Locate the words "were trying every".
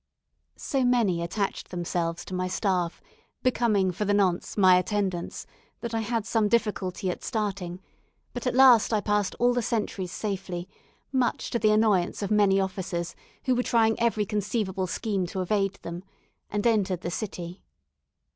13.53-14.25